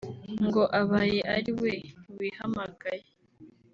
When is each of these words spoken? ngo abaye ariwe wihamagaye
ngo 0.45 0.61
abaye 0.79 1.19
ariwe 1.35 1.71
wihamagaye 2.17 3.05